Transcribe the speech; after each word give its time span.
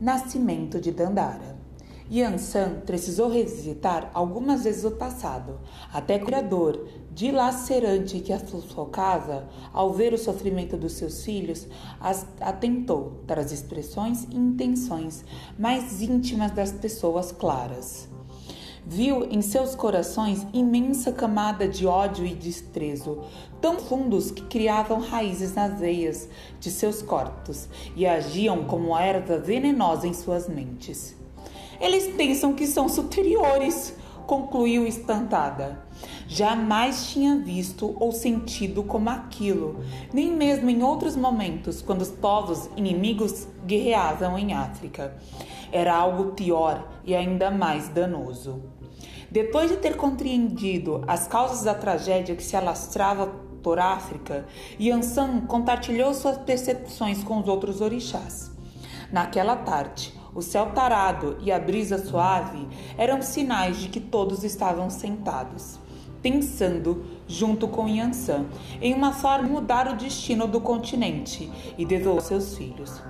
Nascimento 0.00 0.80
de 0.80 0.92
Dandara. 0.92 1.58
Yansan 2.10 2.80
precisou 2.86 3.28
revisitar 3.28 4.10
algumas 4.14 4.64
vezes 4.64 4.84
o 4.84 4.92
passado, 4.92 5.60
até 5.92 6.18
criador 6.18 6.88
dilacerante 7.12 8.20
que 8.20 8.32
a 8.32 8.38
sua 8.38 8.88
casa, 8.88 9.46
ao 9.72 9.92
ver 9.92 10.14
o 10.14 10.18
sofrimento 10.18 10.76
dos 10.76 10.92
seus 10.92 11.24
filhos, 11.24 11.66
atentou 12.40 13.24
para 13.26 13.40
as 13.40 13.52
expressões 13.52 14.24
e 14.30 14.36
intenções 14.36 15.24
mais 15.58 16.00
íntimas 16.00 16.52
das 16.52 16.72
pessoas 16.72 17.32
claras. 17.32 18.08
Viu 18.90 19.28
em 19.30 19.42
seus 19.42 19.74
corações 19.74 20.46
imensa 20.50 21.12
camada 21.12 21.68
de 21.68 21.86
ódio 21.86 22.24
e 22.24 22.34
desprezo, 22.34 23.18
tão 23.60 23.78
fundos 23.78 24.30
que 24.30 24.40
criavam 24.40 24.98
raízes 24.98 25.54
nas 25.54 25.78
veias 25.78 26.26
de 26.58 26.70
seus 26.70 27.02
corpos 27.02 27.68
e 27.94 28.06
agiam 28.06 28.64
como 28.64 28.96
erva 28.96 29.36
venenosa 29.36 30.08
em 30.08 30.14
suas 30.14 30.48
mentes. 30.48 31.14
Eles 31.78 32.06
pensam 32.16 32.54
que 32.54 32.66
são 32.66 32.88
superiores, 32.88 33.94
concluiu 34.26 34.86
espantada. 34.86 35.84
Jamais 36.26 37.08
tinha 37.08 37.36
visto 37.36 37.94
ou 38.00 38.10
sentido 38.10 38.82
como 38.82 39.10
aquilo, 39.10 39.84
nem 40.14 40.34
mesmo 40.34 40.70
em 40.70 40.82
outros 40.82 41.14
momentos, 41.14 41.82
quando 41.82 42.00
os 42.00 42.10
povos 42.10 42.70
inimigos 42.74 43.46
guerreavam 43.66 44.38
em 44.38 44.54
África. 44.54 45.14
Era 45.70 45.94
algo 45.94 46.32
pior 46.32 46.88
e 47.04 47.14
ainda 47.14 47.50
mais 47.50 47.90
danoso. 47.90 48.77
Depois 49.30 49.70
de 49.70 49.76
ter 49.76 49.96
compreendido 49.96 51.04
as 51.06 51.26
causas 51.26 51.62
da 51.62 51.74
tragédia 51.74 52.34
que 52.34 52.42
se 52.42 52.56
alastrava 52.56 53.26
por 53.62 53.78
África, 53.78 54.46
Yansan 54.80 55.42
compartilhou 55.42 56.14
suas 56.14 56.38
percepções 56.38 57.22
com 57.22 57.40
os 57.40 57.48
outros 57.48 57.82
orixás. 57.82 58.50
Naquela 59.12 59.56
tarde, 59.56 60.14
o 60.34 60.40
céu 60.40 60.70
tarado 60.70 61.36
e 61.40 61.52
a 61.52 61.58
brisa 61.58 61.98
suave 61.98 62.66
eram 62.96 63.20
sinais 63.20 63.78
de 63.78 63.88
que 63.88 64.00
todos 64.00 64.44
estavam 64.44 64.88
sentados, 64.88 65.78
pensando, 66.22 67.04
junto 67.26 67.68
com 67.68 67.88
Yansan, 67.88 68.46
em 68.80 68.94
uma 68.94 69.12
forma 69.12 69.46
de 69.46 69.52
mudar 69.52 69.92
o 69.92 69.96
destino 69.96 70.46
do 70.46 70.60
continente 70.60 71.50
e 71.76 71.84
devolver 71.84 72.22
seus 72.22 72.56
filhos. 72.56 73.02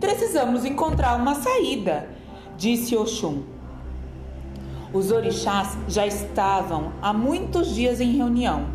Precisamos 0.00 0.64
encontrar 0.64 1.16
uma 1.16 1.36
saída, 1.36 2.08
disse 2.56 2.96
Oxum. 2.96 3.53
Os 4.94 5.10
orixás 5.10 5.76
já 5.88 6.06
estavam 6.06 6.92
há 7.02 7.12
muitos 7.12 7.74
dias 7.74 8.00
em 8.00 8.12
reunião, 8.12 8.68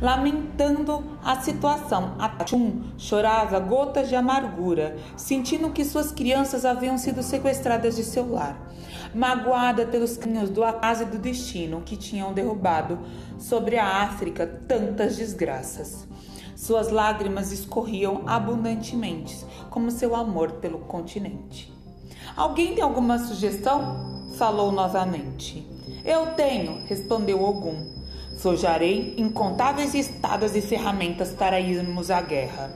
lamentando 0.00 1.02
a 1.20 1.40
situação. 1.40 2.14
Atachum 2.16 2.84
chorava 2.96 3.58
gotas 3.58 4.08
de 4.08 4.14
amargura, 4.14 4.96
sentindo 5.16 5.72
que 5.72 5.84
suas 5.84 6.12
crianças 6.12 6.64
haviam 6.64 6.96
sido 6.96 7.24
sequestradas 7.24 7.96
de 7.96 8.04
seu 8.04 8.30
lar, 8.30 8.56
magoada 9.12 9.84
pelos 9.84 10.16
caminhos 10.16 10.48
do 10.48 10.62
acaso 10.62 11.02
e 11.02 11.06
do 11.06 11.18
destino 11.18 11.80
que 11.80 11.96
tinham 11.96 12.32
derrubado 12.32 13.00
sobre 13.36 13.76
a 13.76 14.04
África 14.04 14.46
tantas 14.46 15.16
desgraças. 15.16 16.06
Suas 16.54 16.92
lágrimas 16.92 17.50
escorriam 17.50 18.22
abundantemente, 18.28 19.44
como 19.70 19.90
seu 19.90 20.14
amor 20.14 20.52
pelo 20.52 20.78
continente. 20.78 21.73
Alguém 22.36 22.74
tem 22.74 22.82
alguma 22.82 23.18
sugestão? 23.18 24.14
falou 24.36 24.72
novamente. 24.72 25.66
Eu 26.04 26.26
tenho, 26.34 26.84
respondeu 26.86 27.42
Ogum. 27.42 27.92
Forjarei 28.38 29.14
incontáveis 29.16 29.94
espadas 29.94 30.56
e 30.56 30.60
ferramentas 30.60 31.30
para 31.30 31.60
irmos 31.60 32.10
à 32.10 32.20
guerra. 32.20 32.74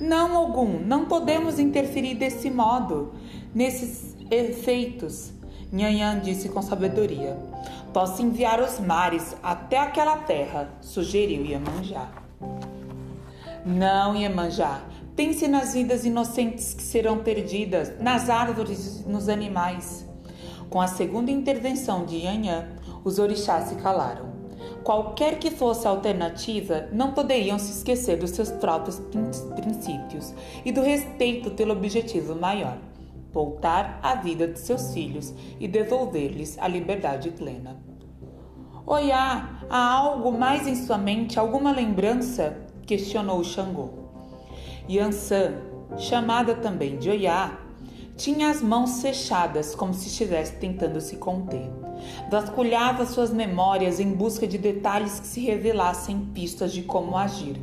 Não, 0.00 0.42
Ogum, 0.42 0.80
não 0.84 1.04
podemos 1.04 1.58
interferir 1.58 2.14
desse 2.14 2.50
modo, 2.50 3.14
nesses 3.54 4.16
efeitos, 4.30 5.32
Nhanhan 5.72 6.20
disse 6.20 6.48
com 6.48 6.62
sabedoria. 6.62 7.36
Posso 7.92 8.22
enviar 8.22 8.60
os 8.60 8.80
mares 8.80 9.36
até 9.42 9.78
aquela 9.78 10.16
terra, 10.18 10.68
sugeriu 10.80 11.44
Iemanjá. 11.44 12.08
Não, 13.64 14.16
Iemanjá, 14.16 14.82
pense 15.16 15.46
nas 15.46 15.74
vidas 15.74 16.04
inocentes 16.04 16.74
que 16.74 16.82
serão 16.82 17.18
perdidas, 17.18 17.92
nas 18.00 18.28
árvores 18.28 19.04
nos 19.06 19.28
animais. 19.28 20.06
Com 20.68 20.80
a 20.80 20.86
segunda 20.86 21.30
intervenção 21.30 22.04
de 22.04 22.16
Yanyan, 22.16 22.66
os 23.04 23.18
orixás 23.18 23.68
se 23.68 23.76
calaram. 23.76 24.34
Qualquer 24.82 25.38
que 25.38 25.50
fosse 25.50 25.86
a 25.86 25.90
alternativa, 25.90 26.88
não 26.92 27.12
poderiam 27.12 27.58
se 27.58 27.72
esquecer 27.72 28.18
dos 28.18 28.30
seus 28.30 28.50
próprios 28.50 29.00
princípios 29.54 30.34
e 30.64 30.72
do 30.72 30.82
respeito 30.82 31.50
pelo 31.52 31.72
objetivo 31.72 32.34
maior: 32.34 32.76
voltar 33.32 33.98
à 34.02 34.16
vida 34.16 34.48
de 34.48 34.58
seus 34.58 34.92
filhos 34.92 35.32
e 35.60 35.68
devolver-lhes 35.68 36.58
a 36.58 36.68
liberdade 36.68 37.30
plena. 37.30 37.80
Oiá, 38.86 39.60
há 39.70 39.92
algo 39.92 40.32
mais 40.32 40.66
em 40.66 40.74
sua 40.74 40.98
mente, 40.98 41.38
alguma 41.38 41.72
lembrança? 41.72 42.58
questionou 42.86 43.42
Xangô. 43.42 44.03
Yansan, 44.88 45.54
chamada 45.96 46.54
também 46.54 46.98
de 46.98 47.08
Oiá, 47.08 47.58
tinha 48.16 48.50
as 48.50 48.62
mãos 48.62 49.02
fechadas, 49.02 49.74
como 49.74 49.92
se 49.92 50.08
estivesse 50.08 50.54
tentando 50.56 51.00
se 51.00 51.16
conter. 51.16 51.68
Vasculhava 52.30 53.06
suas 53.06 53.32
memórias 53.32 53.98
em 53.98 54.12
busca 54.12 54.46
de 54.46 54.58
detalhes 54.58 55.18
que 55.18 55.26
se 55.26 55.40
revelassem 55.40 56.30
pistas 56.32 56.72
de 56.72 56.82
como 56.82 57.16
agir. 57.16 57.56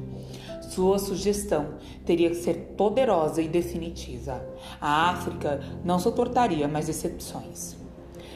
Sua 0.69 0.99
sugestão 0.99 1.75
teria 2.05 2.29
que 2.29 2.35
ser 2.35 2.75
poderosa 2.77 3.41
e 3.41 3.47
definitiva. 3.47 4.43
A 4.79 5.11
África 5.11 5.61
não 5.83 5.99
suportaria 5.99 6.67
mais 6.67 6.89
exceções. 6.89 7.77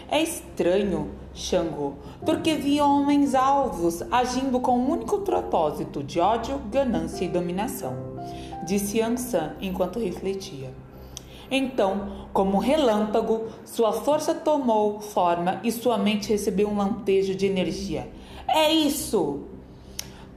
É 0.10 0.22
estranho, 0.22 1.10
Xangô, 1.34 1.94
porque 2.24 2.56
via 2.56 2.86
homens 2.86 3.34
alvos 3.34 4.04
agindo 4.12 4.60
com 4.60 4.74
o 4.74 4.80
um 4.80 4.92
único 4.92 5.20
propósito 5.20 6.04
de 6.04 6.20
ódio, 6.20 6.60
ganância 6.72 7.26
e 7.26 7.28
dominação, 7.28 7.96
disse 8.66 9.02
Ansan 9.02 9.54
enquanto 9.60 10.00
refletia. 10.00 10.72
Então, 11.50 12.28
como 12.32 12.58
relâmpago, 12.58 13.48
sua 13.66 13.94
força 13.94 14.34
tomou 14.34 15.00
forma 15.00 15.60
e 15.64 15.72
sua 15.72 15.98
mente 15.98 16.30
recebeu 16.30 16.68
um 16.68 16.78
lampejo 16.78 17.36
de 17.36 17.46
energia. 17.46 18.08
É 18.48 18.72
isso! 18.72 19.44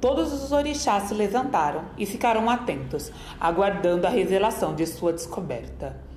Todos 0.00 0.32
os 0.32 0.52
orixás 0.52 1.04
se 1.04 1.14
levantaram 1.14 1.86
e 1.98 2.06
ficaram 2.06 2.48
atentos, 2.48 3.10
aguardando 3.40 4.06
a 4.06 4.10
revelação 4.10 4.74
de 4.74 4.86
sua 4.86 5.12
descoberta. 5.12 6.07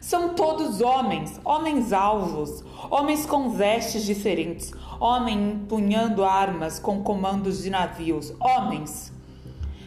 São 0.00 0.34
todos 0.34 0.80
homens, 0.80 1.40
homens 1.44 1.92
alvos, 1.92 2.64
homens 2.90 3.26
com 3.26 3.50
vestes 3.50 4.04
diferentes, 4.04 4.72
homens 5.00 5.54
empunhando 5.54 6.24
armas 6.24 6.78
com 6.78 7.02
comandos 7.02 7.62
de 7.62 7.70
navios, 7.70 8.32
homens. 8.40 9.12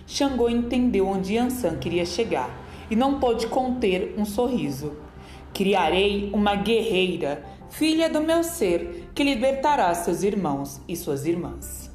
Xangô 0.06 0.50
entendeu 0.50 1.08
onde 1.08 1.36
Yansan 1.36 1.78
queria 1.78 2.06
chegar 2.06 2.50
e 2.90 2.96
não 2.96 3.20
pôde 3.20 3.47
conter 3.47 4.16
um 4.18 4.25
sorriso. 4.25 4.94
Criarei 5.53 6.30
uma 6.34 6.56
guerreira, 6.56 7.44
filha 7.70 8.09
do 8.09 8.22
meu 8.22 8.44
ser, 8.44 9.09
que 9.14 9.24
libertará 9.24 9.94
seus 9.94 10.24
irmãos 10.24 10.81
e 10.88 10.96
suas 10.96 11.26
irmãs. 11.26 11.88